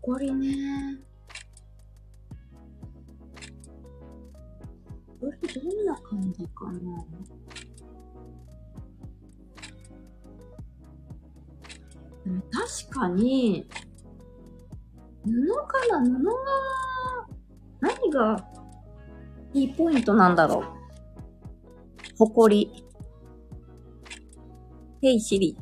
[0.00, 0.98] 埃ね。
[5.20, 7.04] これどんな感じかな
[12.50, 13.68] 確かに、
[15.24, 15.30] 布
[15.66, 16.00] かな？
[16.00, 16.30] 布が、
[17.80, 18.48] 何が
[19.52, 20.64] いいポイントなんだろう？
[22.18, 22.84] ほこり。
[25.00, 25.56] ヘイシリ。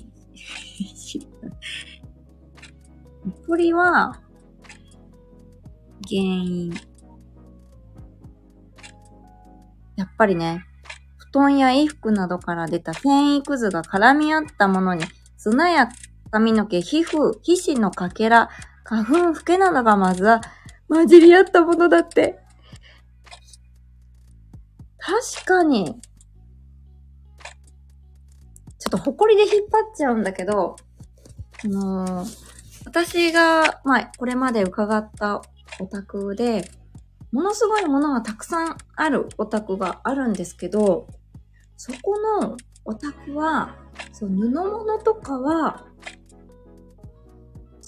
[3.25, 4.21] ほこりは、
[6.09, 6.73] 原因。
[9.97, 10.65] やっぱりね、
[11.17, 15.05] 布団や衣服などから出た繊維くずが絡み合ったものに、
[15.37, 15.89] 砂や
[16.31, 18.51] 髪の毛、皮膚、皮脂のかけら、
[18.85, 20.41] 花粉、フケなどがまずは
[20.89, 22.39] 混じり合ったものだって。
[24.99, 26.01] 確かに。
[28.79, 30.77] ちょっと埃で引っ張っちゃうんだけど、
[31.65, 32.51] あのー、
[32.87, 35.43] 私が、まあ、これまで伺った
[35.79, 36.71] お宅で、
[37.33, 41.07] ものすごいものがたくさんあるお宅があるんですけど、
[41.77, 43.77] そこのお宅は、
[44.13, 45.85] そう、布物とかは、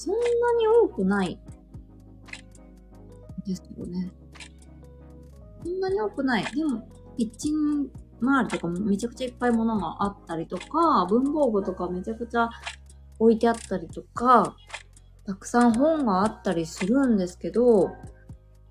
[0.03, 0.21] そんな
[0.59, 1.39] に多くない
[3.47, 4.11] ですよね。
[5.63, 6.45] そんなに多くない。
[6.53, 7.89] でも、キッチン
[8.21, 12.51] 周りとかもめちゃくちゃいっぱい物があったりとか、文房具とかめちゃくちゃ
[13.21, 14.57] 置いてあったりとか、
[15.25, 17.87] たくさん本があったりするんですけど、お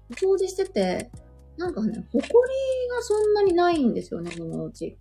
[0.09, 1.11] 掃除してて、
[1.55, 2.29] なんかね、ほこり
[2.89, 4.97] がそんなにないんですよね、このお家。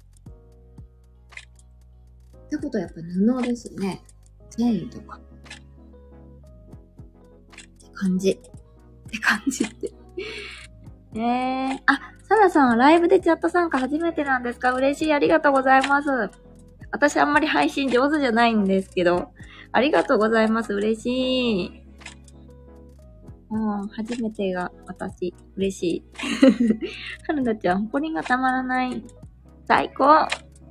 [2.45, 4.05] ってことはやっぱ布ですね。
[4.51, 5.19] 繊維とか。
[8.01, 8.31] 感じ。
[8.31, 8.37] っ
[9.11, 9.93] て感じって。
[11.15, 14.73] えー、あ、サラさん、ライブでチャット参加初めてなんですか？
[14.73, 15.13] 嬉しい。
[15.13, 16.09] ありがとうございます。
[16.93, 19.31] 私あんまり配信上手じゃないんですけど、
[19.73, 20.73] ありがとうございます。
[20.73, 21.83] 嬉しい。
[23.53, 26.05] うん、初めてが私、嬉しい。
[27.27, 29.05] はるなちゃん、誇りがたまらない。
[29.67, 30.27] 最高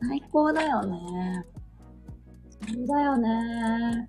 [0.00, 1.44] 最高だよね。
[2.68, 4.08] そうだよね。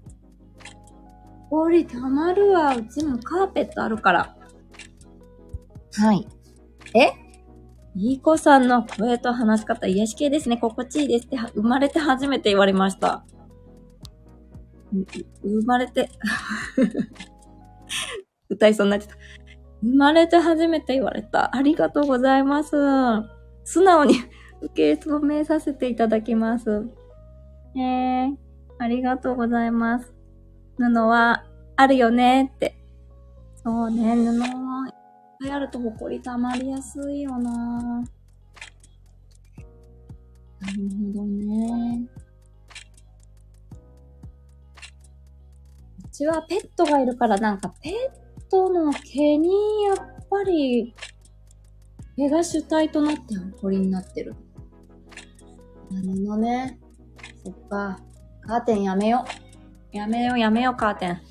[1.52, 2.78] 氷たまるわ。
[2.78, 4.38] うちもカーペットあるから。
[5.96, 6.26] はい。
[6.96, 7.12] え？
[7.94, 10.56] いい子さんの声と話し方、癒し系ですね。
[10.56, 13.26] 心地いいですって、生まれて初めて言われました。
[15.44, 16.10] 生まれて
[18.50, 19.16] 歌いそうになっちゃった。
[19.82, 21.54] 生まれて初めて言われた。
[21.54, 22.78] ありがとうございます。
[23.66, 24.16] 素直に
[24.64, 26.88] 受け止めさせていただきます。
[27.76, 28.38] えー、
[28.78, 30.21] ありがとうございます。
[30.78, 31.44] 布は
[31.76, 32.76] あるよねって。
[33.64, 34.94] そうね、布はいっ
[35.40, 37.52] ぱいあると埃溜まりやすいよな
[40.62, 42.08] なるほどね。
[46.06, 49.98] うちはペットがいるからなんかペットの毛にやっ
[50.30, 50.94] ぱり
[52.16, 54.36] 毛が主体となって埃になってる。
[55.90, 56.80] なるほどね。
[57.44, 58.00] そっか。
[58.42, 59.41] カーテンやめよう。
[59.92, 61.22] やめようやめようカーテン。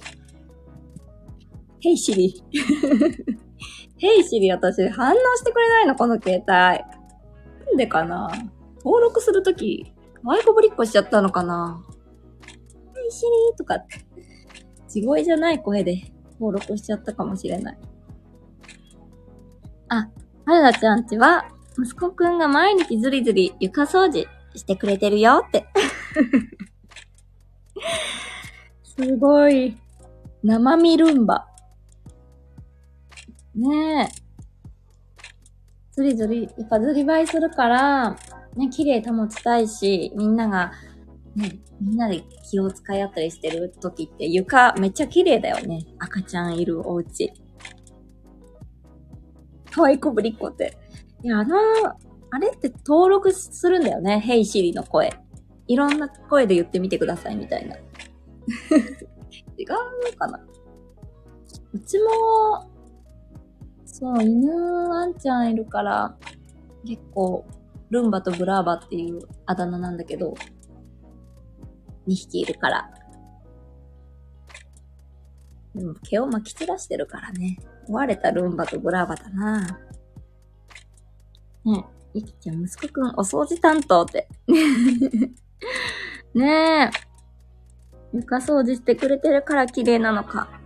[1.80, 2.44] ヘイシリ。
[3.96, 6.46] ヘイシリ私反応してくれないのこの携帯。
[6.46, 8.30] なんでかな？
[8.84, 11.82] 登録するとき、ワイコぶりっこしちゃったのかな？
[12.94, 14.04] ヘイシリとかって。
[14.88, 16.02] 地声じゃない声で
[16.34, 17.78] 登録しちゃったかもしれない。
[19.88, 20.08] あ、
[20.44, 21.46] はるなちゃんちは、
[21.78, 25.64] 息子くんが毎日ずりずり床掃除してくれてるよって。
[29.02, 29.76] すごい。
[30.42, 31.46] 生身ルンバ。
[33.54, 34.20] ねえ。
[35.92, 38.10] ずりずり、やっぱずり映えするから、
[38.56, 40.72] ね、綺麗保ちたいし、みんなが、
[41.34, 45.86] ね、みんなで気を使い合ったりしてる時って床めっちゃ綺麗だよね。
[45.98, 47.32] 赤ちゃんいるお家。
[49.70, 50.76] 可愛いこぶりっこって。
[51.22, 51.56] いや、あの、
[52.32, 54.20] あれって登録するんだよね。
[54.20, 55.10] ヘイシリの声。
[55.68, 57.76] いろんな声で言ってみてくださいみたいな。
[59.56, 59.66] 違う
[60.10, 60.40] のかな
[61.72, 62.70] うちも、
[63.84, 64.50] そう、犬
[64.88, 66.16] ワンちゃんいるから、
[66.86, 67.46] 結構、
[67.90, 70.34] ルンバとブラーバっていうあだ名なんだけど、
[72.06, 72.90] 2匹いるから。
[75.74, 77.58] でも毛をまき散らしてるからね。
[77.88, 79.60] 壊れたルンバとブラーバだな
[81.64, 84.28] ねえ、ゆきちゃん、息子くんお掃除担当って。
[86.34, 87.09] ねえ。
[88.12, 90.60] 床掃除してくれてるから綺麗なのか。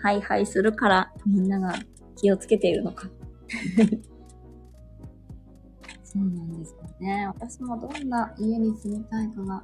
[0.00, 1.74] ハイハイするからみんなが
[2.16, 3.08] 気をつけているのか。
[6.04, 7.26] そうなんですよね。
[7.26, 9.62] 私もどんな家に住みたいかが、な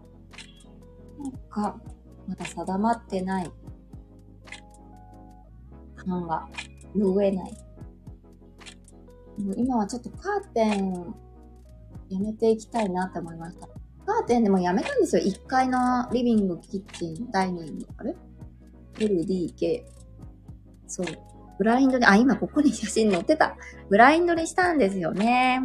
[1.29, 1.81] んか、
[2.27, 3.51] まだ定まってない
[5.97, 6.49] 感が
[6.95, 7.57] 拭えない。
[9.57, 11.15] 今はちょっとカーテン
[12.09, 13.69] やめていきたいなって思いました。
[14.05, 15.23] カーテンでもやめたんですよ。
[15.23, 17.87] 1階のリビング、キッチン、ダイニング。
[17.97, 18.17] あれ
[18.95, 19.85] ?LDK。
[20.87, 21.07] そう。
[21.59, 23.57] ブラインドに、あ、今ここに写真載ってた。
[23.89, 25.65] ブラインドにしたんですよね。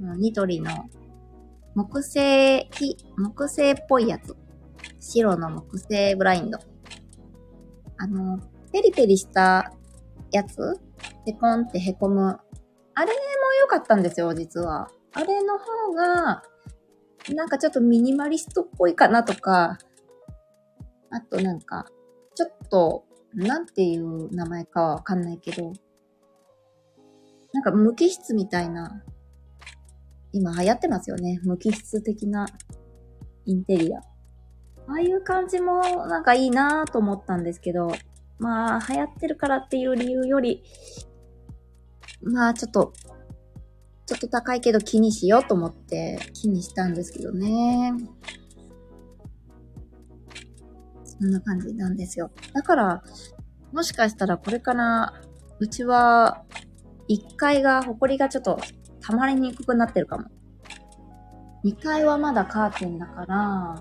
[0.00, 0.70] ニトリの
[1.74, 4.34] 木製、木、木製っぽいやつ。
[5.00, 6.58] 白の木製ブラインド。
[7.98, 8.38] あの、
[8.72, 9.72] ペリペリした
[10.32, 10.56] やつ？
[11.24, 12.38] ペコンって凹む。
[12.94, 13.12] あれも
[13.60, 14.88] 良かったんですよ、実は。
[15.12, 16.42] あれの方が、
[17.34, 19.78] なんかちょっとミニマリストっぽいかなとか、
[21.10, 21.86] あとなんか、
[22.34, 25.72] ちょっと、なんていう名前かはわかんないけど、
[27.52, 29.02] なんか無機質みたいな、
[30.32, 31.40] 今流行ってますよね。
[31.42, 32.46] 無機質的な
[33.44, 33.98] インテリア。
[33.98, 34.02] あ
[34.98, 37.90] あいう感じもなんかいいなぁと思ったんですけど、
[38.38, 40.62] まあ流行ってるからっていう理由より、
[42.22, 42.92] まあちょっと、
[44.06, 47.92] ちょっと高いけど気にしようと思って気にしたんですけどね。
[51.04, 52.30] そんな感じなんですよ。
[52.52, 53.02] だから、
[53.72, 55.14] もしかしたらこれから、
[55.58, 56.44] うちは、
[57.08, 58.60] 1階が、埃がちょっと
[59.00, 60.28] 溜まりにくくなってるかも。
[61.64, 63.76] 2階はまだカーテンだから、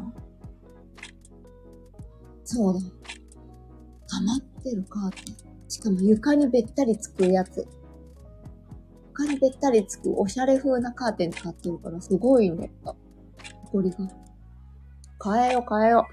[2.45, 2.80] そうだ。
[2.80, 5.69] 溜まってるカーテン。
[5.69, 7.67] しかも床にべったりつくやつ。
[9.18, 12.70] 床にべったりつくおしゃれ風なカーテン使ってるから、すごいね。
[13.72, 13.97] 埃が。
[15.24, 16.05] 変えよう変えよ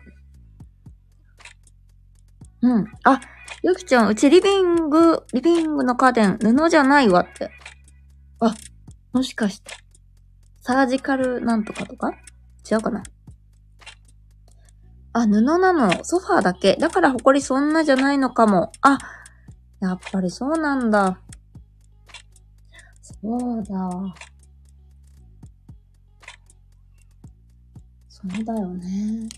[2.63, 2.69] う。
[2.69, 2.87] うん。
[3.03, 3.21] あ、
[3.65, 7.51] ゆきちゃん、うちリビング、リビングのカーテン、布じゃないわって。
[8.39, 8.55] あ、
[9.13, 9.73] もしかして、
[10.61, 12.13] サージカルなんとかとか？
[12.71, 13.03] 違うかな
[15.13, 16.05] あ、布なの。
[16.05, 16.77] ソファーだけ。
[16.77, 18.71] だから埃そんなじゃないのかも。
[18.81, 18.99] あ、
[19.81, 21.19] やっぱりそうなんだ。
[23.03, 23.15] そ
[23.59, 24.15] うだ。
[28.09, 29.29] そうだよね。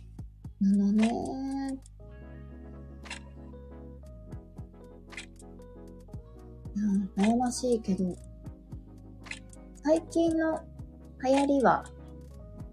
[0.61, 1.09] 布ね。
[6.77, 8.15] うん、悩ましいけど、
[9.83, 10.61] 最近の
[11.25, 11.85] 流行りは、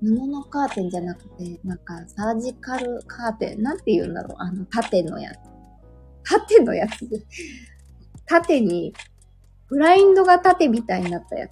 [0.02, 5.38] 布のカーテンじゃなくて、なんかサージカルカーテン、なんて言うんだろう、あの縦のやつ。
[6.24, 7.08] 縦のやつ。
[8.26, 8.94] 縦に、
[9.72, 11.52] ブラインドが縦みたいになったやつ。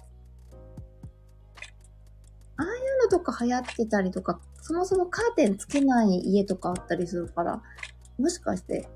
[2.58, 2.72] ああいう
[3.04, 7.62] のとか流行ってたりとか、そもそもカーテンつけない家とかあったりするから、
[8.18, 8.86] もしかして、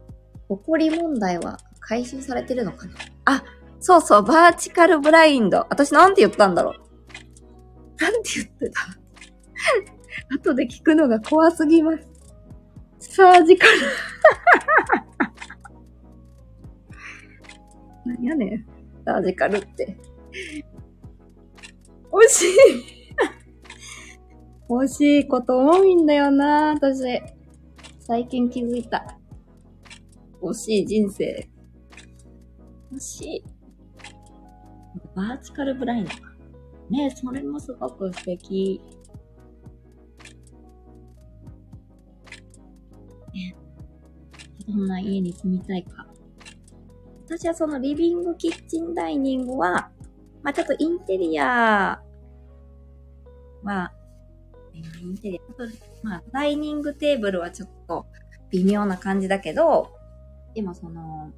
[0.51, 2.93] 埃問題は回収されてるのかな？
[3.25, 3.43] あ、
[3.81, 5.67] そうそう、バーチカルブラインド。
[5.71, 6.75] 私なんて言ったんだろう？
[8.03, 8.81] なんて言ってた？
[10.37, 12.07] 後で聞くのが怖すぎます。
[13.17, 13.73] サージカル
[18.13, 18.74] 何やねん。
[19.05, 19.97] サージカルって。
[22.11, 22.49] 惜しい
[24.69, 27.21] 惜しいこと多いんだよな、私。
[28.01, 29.19] 最近気づいた。
[30.41, 31.49] 惜しい人生。
[32.93, 33.45] 惜しい。
[35.15, 36.11] バーチカルブラインド。
[36.91, 38.81] ねそれもすごく素敵。
[43.33, 43.57] ね
[44.69, 46.07] どんな家に住みたいか。
[47.27, 49.91] 私はそのリビングキッチンダイニングは、
[50.43, 52.01] まあちょっとインテリア
[53.63, 53.93] は、
[54.75, 58.07] インテリア、まあダイニングテーブルはちょっと
[58.51, 59.91] 微妙な感じだけど、
[60.55, 61.33] でもその、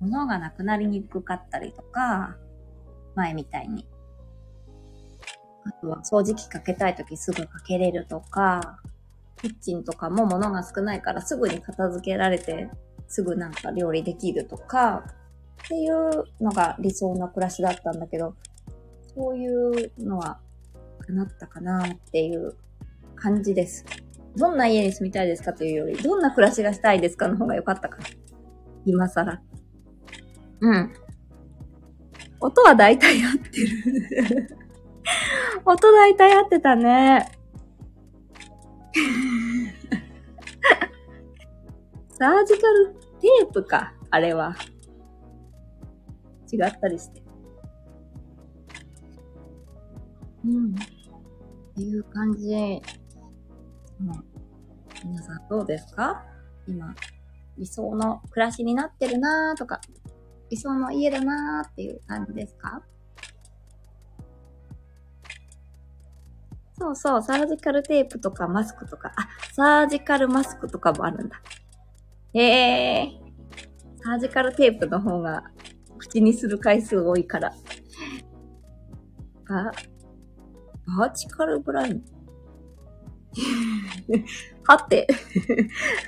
[0.00, 2.36] 物がなくなりにくかったりとか、
[3.14, 3.86] 前みたいに。
[5.64, 8.80] あとは掃除機かけたいときすぐかけれるとか、
[9.40, 12.68] キッチンとかも物が少ないからすぐに片付けられて、
[13.12, 15.04] すぐなんか料理できるとか、
[15.64, 18.34] っていうのが理想の暮らしだったんだけど、
[19.14, 20.40] そういうのは
[21.06, 22.56] 叶ったかなっていう
[23.14, 23.84] 感じです。
[24.34, 28.04] どんな家に住みたいですかというより、どんな暮らしがしたいですかの方が良かったかな。
[28.86, 29.42] 今更。
[30.62, 30.94] うん。
[32.40, 33.60] 音は大体合って
[34.34, 34.56] る
[35.66, 37.30] 音大体合ってたね。
[42.18, 44.54] サージカルテープか、あれは。
[46.52, 47.22] 違ったりして。
[50.44, 50.74] うん。
[50.74, 50.76] っ
[51.76, 52.54] ていう感じ。
[54.00, 54.24] もう
[55.06, 56.24] 皆さんどうですか？
[56.66, 56.94] 今、
[57.56, 59.80] 理想の暮らしになってるなーとか、
[60.50, 62.82] 理想の家だなーっていう感じですか？
[66.78, 71.40] そうそう、サージカルテープとかマスクとか、あ、サージカルマスクとかもあるんだ。
[72.34, 75.44] へえー、サージカルテープの方が
[75.98, 77.52] 口にする回数多いから。
[79.48, 79.70] あ、
[80.98, 82.04] バーチカルブライン？
[84.66, 85.06] はて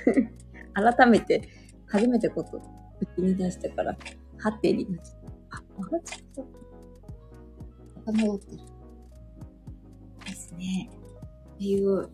[0.73, 1.49] 改めて、
[1.87, 2.61] 初めてこと
[3.15, 3.97] 口に出してから、
[4.37, 5.57] はてになっちゃった。
[5.57, 6.47] あ、バーチカル
[8.05, 8.57] 頭ってる。
[10.25, 10.89] ですね。
[11.55, 12.09] っていう、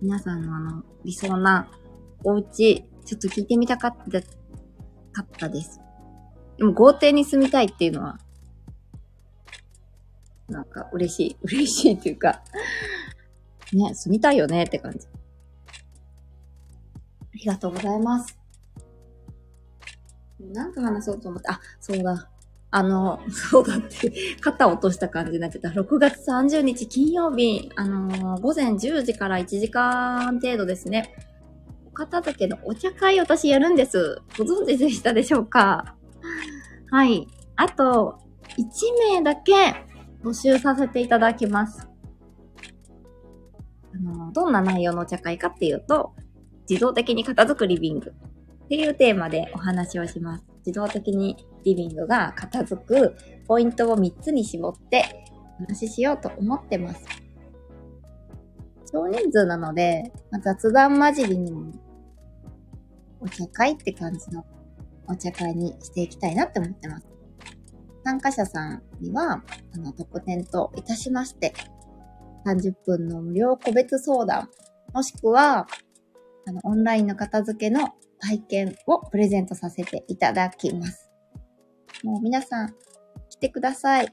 [0.00, 1.68] 皆さんのあの、理想な
[2.24, 4.26] お家、ちょっと聞いてみたかった、か
[5.22, 5.80] ったです。
[6.58, 8.18] でも豪邸に住みたいっていうのは、
[10.48, 11.36] なんか嬉しい。
[11.42, 12.42] 嬉しいっていうか、
[13.72, 14.98] ね、住みたいよねって感じ。
[14.98, 15.02] あ
[17.34, 18.36] りがとうございます。
[20.40, 22.28] なんか話そうと思って、あ、そうだ。
[22.72, 25.68] あの、 そうだって、肩落とした感じになってた。
[25.68, 31.14] 6月30日金曜日、あの、午前10時から1時間程度ですね。
[32.00, 34.22] 片付けのお茶会私やるんです。
[34.38, 35.96] ご存知でしたでしょうか？
[36.90, 37.26] はい。
[37.56, 38.18] あと、
[38.56, 39.52] 1名だけ
[40.24, 41.86] 募集させていただきます。
[43.94, 46.14] あの、どんな内容のお茶会かっていうと、
[46.68, 48.14] 自動的に片付くリビング
[48.64, 50.44] っていうテーマでお話をします。
[50.64, 53.14] 自動的にリビングが片付く
[53.46, 55.04] ポイントを3つに絞って
[55.60, 57.04] お話ししようと思ってます。
[58.90, 61.70] 少人数なので、まあ、雑談混じりにも
[63.20, 64.44] お茶会って感じの
[65.06, 67.06] お茶会にしていきたいなって思ってます。
[68.04, 69.42] 参加者さんには、
[69.74, 71.52] あの、特典といたしまして、
[72.46, 74.48] 30分の無料個別相談、
[74.94, 75.66] もしくは、
[76.46, 81.10] あの、オンラインの片付けの体験をプレゼントさせていただきます。
[82.02, 82.74] もう皆さん、
[83.28, 84.08] 来てください。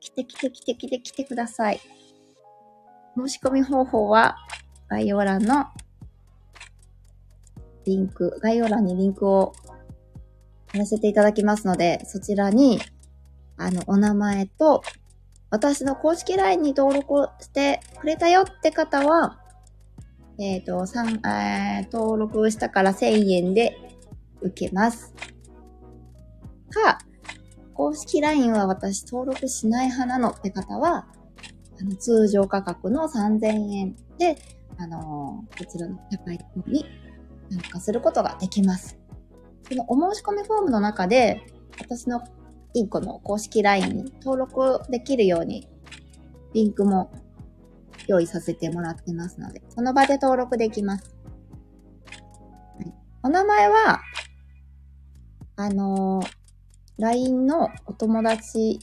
[0.00, 1.80] 来て来て来て来て来てください。
[3.16, 4.36] 申し込み方法は
[4.88, 5.66] 概要欄の
[7.84, 9.52] リンク、概要欄にリンクを
[10.68, 12.80] 貼らせていただきますので、そちらに、
[13.56, 14.82] あの、お名前と、
[15.50, 19.38] 私の公式 LINE に登録してくれたよって方は、
[20.38, 20.84] えっ、ー、と、
[21.28, 23.76] えー、登録したから1000円で
[24.40, 25.12] 受けます。
[26.70, 26.98] か、
[27.74, 31.06] 公式 LINE は私登録しない派なのって方は、
[31.80, 34.38] あの通常価格の3000円で、
[34.78, 36.86] あのー、こちらの高い方に
[37.52, 38.98] 参加することができます。
[39.68, 41.42] そのお申し込みフォームの中で、
[41.78, 42.22] 私の
[42.74, 45.68] インコの公式 LINE に登録できるように、
[46.54, 47.12] リンクも
[48.06, 51.14] 用意させてもらってますので、その場で登録できます。
[53.22, 54.00] お名前は、
[55.56, 56.26] あのー、
[56.98, 58.80] LINE のお友達、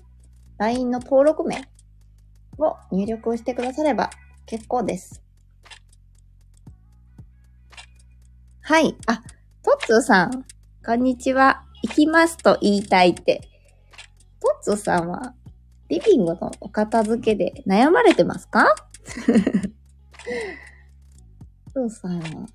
[0.57, 1.67] LINE の登録名
[2.57, 4.09] を入力してくだされば
[4.45, 5.28] 結構です。
[8.70, 8.95] はい。
[9.07, 9.24] あ、
[9.63, 10.45] トッツーさん、
[10.86, 11.65] こんにちは。
[11.82, 13.41] 行きますと言いたいって。
[14.39, 15.34] トッツーさんは、
[15.88, 18.76] リビングのお片付けで悩まれてますか？
[21.74, 22.22] トッツーさんは、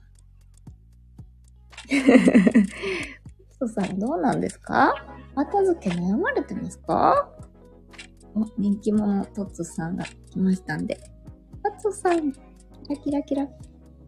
[3.59, 4.95] トッツーさんどうなんですか？
[5.35, 7.29] 片付け悩まれてますか？
[8.37, 10.95] お、人気者トッツーさんが来ましたんで。
[11.65, 12.39] トッツーさん、キ
[12.89, 13.49] ラキラキラ。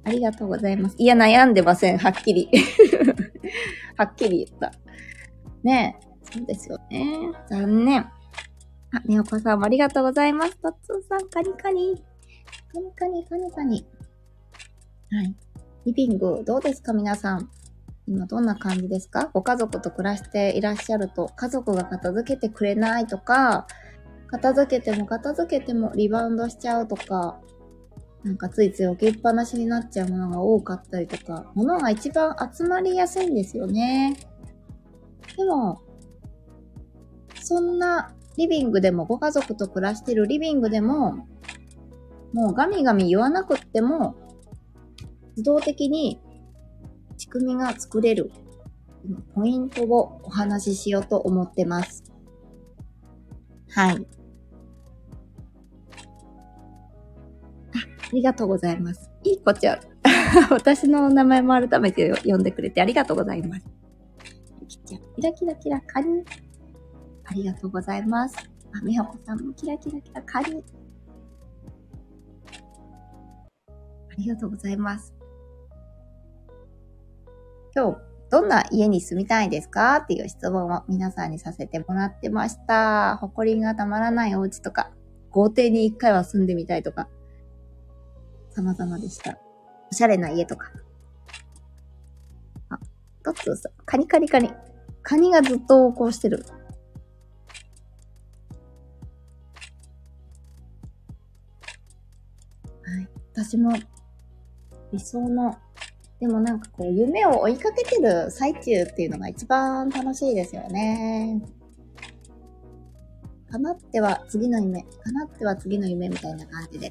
[0.06, 0.94] ありがとうございます。
[0.98, 1.98] いや、悩んでません。
[1.98, 2.48] はっきり。
[3.98, 4.72] はっきり言った。
[5.64, 6.06] ねえ。
[6.32, 7.32] そうですよね。
[7.50, 7.98] 残念。
[8.02, 8.10] あ、
[9.04, 10.56] ねおこさんもありがとうございます。
[10.58, 12.04] とっつーさん、カニカニ。
[12.72, 13.84] カニカニ、カニカニ。
[15.10, 15.34] はい。
[15.86, 17.50] リビング、どうですか皆さん。
[18.06, 19.30] 今どんな感じですか？
[19.34, 23.66] ご家族と暮らしていらっしゃると、家族が片付けてくれないとか、
[24.28, 27.40] 片付けても片付けてもリバウンドしちゃうとか、
[28.26, 34.16] なんかついつい置きっぱなしになっちゃうものが多かったりとか、物が一番集まりやすいんですよね。
[35.36, 35.80] でも、
[37.40, 41.28] そんなリビングでも、ご家族と暮らしてるリビングでも、
[42.32, 44.16] もうガミガミ言わなくっても、
[45.36, 46.20] 自動的に
[47.18, 48.32] 仕組みが作れる
[49.36, 52.02] ポイントをお話ししようと思ってます。
[53.70, 54.15] はい。
[58.06, 59.10] ありがとうございます。
[59.24, 59.80] いい子ちゃん。
[60.50, 63.66] 私の名前も改めて呼んでくれてありがとうございます。
[64.60, 66.24] ゆきちゃん、キラキラキラカニ。
[67.24, 68.36] ありがとうございます。
[68.72, 70.64] あ、みほこさんもキラキラキラカニ。
[73.68, 75.12] ありがとうございます。
[77.74, 77.98] 今日、
[78.30, 79.96] どんな家に住みたいですか？
[79.96, 83.16] っていう質問を皆さんにさせてもらってました。
[83.20, 84.92] 埃がたまらないお家とか、
[85.30, 87.08] 豪邸に一回は住んでみたいとか、
[88.56, 89.38] 様々でした。
[89.90, 90.72] おしゃれな家とか。
[92.70, 92.78] あ、
[93.22, 94.50] トッツーさ、カニカニカニ。
[95.02, 96.42] カニがずっと横行してる。
[102.82, 103.08] はい。
[103.34, 103.72] 私も、
[104.90, 105.54] 理想の、
[106.18, 111.42] でもなんかこう、夢を追いかけてる最中っていうのが一番楽しいですよね。
[113.50, 116.90] 叶っては次の夢、叶っては次の夢みたいな感じで。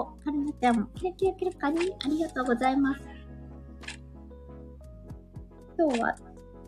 [0.00, 3.00] お、はるなちゃん、キラキラキラカニ、ありがとうございます。
[5.78, 6.16] 今日は、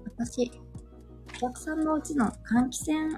[0.05, 0.53] 私、
[1.37, 3.16] お客さんのうちの換気扇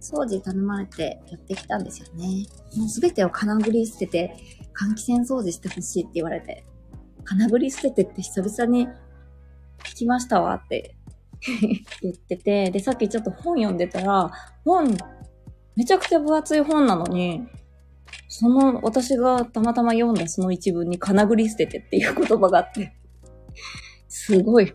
[0.00, 2.46] 掃除頼まれてやってきたんですよね。
[2.76, 4.36] もうすべてを金繰り捨てて、
[4.80, 6.64] 換気扇掃除してほしいって言われて、
[7.24, 8.86] 金繰り捨ててって久々に
[9.84, 10.94] 聞きましたわって
[12.00, 14.30] 言ってて、で、さっきちょっと本読んでたら、
[14.64, 14.96] 本、
[15.74, 17.48] めちゃくちゃ分厚い本なのに、
[18.34, 22.96] その、私がたまたま読んだその一文に金繰り捨ててっていう言葉があって、
[24.08, 24.74] すごい。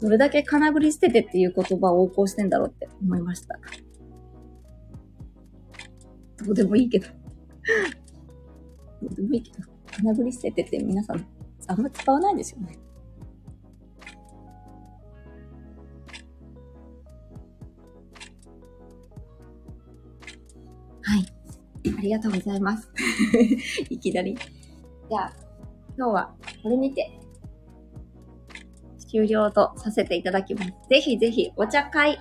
[0.00, 3.58] どれだけ金繰り捨ててっていう言葉を横行してんだろうって思いました。
[6.44, 7.08] どうでもいいけど。
[9.02, 9.68] どうでもいいけど。
[9.90, 11.26] 金繰り捨ててって皆さん、
[11.66, 12.78] あんま使わないですよね。
[21.98, 22.90] ありがとうございます。
[23.90, 24.34] いきなり。
[24.34, 25.32] じゃあ、
[25.96, 27.20] 今日はこれにて
[29.10, 30.72] 終了とさせていただきます。
[30.88, 32.18] ぜひぜひお茶会、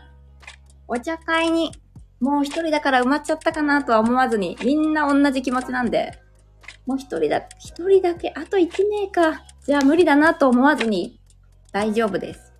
[0.88, 1.72] お茶会に
[2.20, 6.20] もう一人だから埋まっちゃったかなとは思わずに、みんな同じ気持ちなんで、
[6.86, 9.44] もう一人だ、一人だけ、あと一名か。
[9.66, 11.20] じゃあ無理だなと思わずに
[11.72, 12.54] 大丈夫です。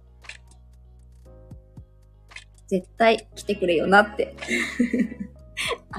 [2.68, 4.36] 絶対来てくれよなって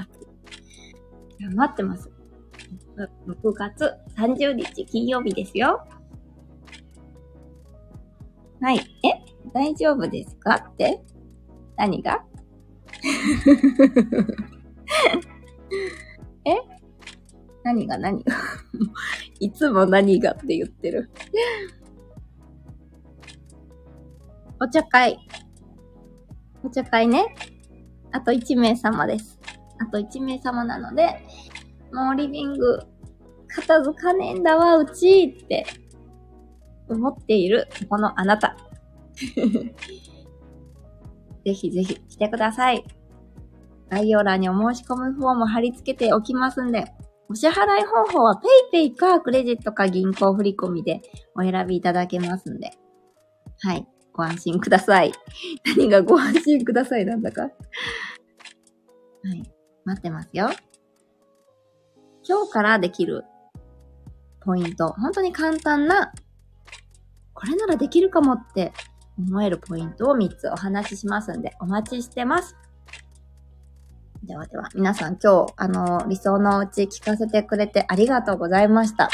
[1.49, 2.09] 待ってます。
[3.27, 5.85] 6月30日金曜日ですよ。
[8.61, 8.77] はい。
[8.77, 8.81] え？
[9.53, 10.55] 大丈夫ですか？
[10.55, 11.01] って？
[11.77, 12.23] 何が？
[16.45, 16.55] え？
[17.63, 17.97] 何が？
[17.97, 18.35] 何が？
[19.39, 21.09] いつも何がって言ってる
[24.59, 25.17] お茶会。
[26.63, 27.33] お茶会ね。
[28.11, 29.40] あと1名様です。
[29.81, 31.25] あと1名様なので、
[31.91, 32.79] もうリビング
[33.47, 35.65] 片付かねえんだわ、うちって
[36.87, 38.55] 思っているこのあなた。
[41.43, 42.85] ぜひぜひ来てください。
[43.89, 46.85] 概要欄にお申し込むフォーム貼り付けておきますんで、
[47.27, 48.39] お支払い方法は
[48.71, 51.01] PayPay かクレジットか銀行振込で
[51.35, 52.71] お選びいただけますんで。
[53.61, 53.87] はい。
[54.13, 55.11] ご安心ください。
[55.65, 57.41] 何がご安心くださいなんだか。
[57.41, 57.49] は
[59.33, 59.60] い。
[59.85, 60.49] 待ってますよ。
[62.27, 63.23] 今日からできる
[64.41, 64.89] ポイント。
[64.93, 66.11] 本当に簡単な、
[67.33, 68.73] これならできるかもって
[69.17, 72.55] 思えるポイントを3つお話ししますんで、お待ちしてます。
[74.23, 79.09] ではでは、皆さん今日、あの、理想のうち聞かせてくれてありがとうございました。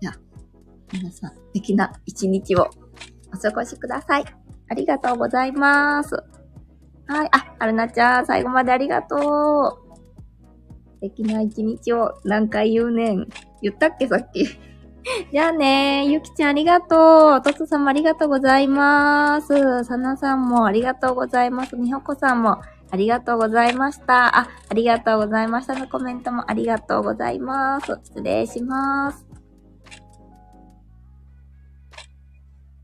[0.00, 0.14] では、
[0.92, 2.68] 皆さん、素敵な一日を
[3.32, 4.24] お過ごしください。
[4.70, 6.37] ありがとうございます。
[7.08, 7.28] はい。
[7.32, 9.88] あ、はるなちゃん、最後までありがとう。
[11.00, 13.28] 素敵な一日を何回言うねん。
[13.62, 14.46] 言ったっけさっき。
[15.32, 17.42] じゃあねゆきちゃんありがとう。
[17.42, 19.84] とつさんもありがとうございます。
[19.84, 21.76] さなさんもありがとうございます。
[21.76, 24.38] みほこさんもありがとうございました。
[24.38, 27.98] あ、ありがとうございましたのコメントもありがとうございます。
[28.04, 29.27] 失礼します。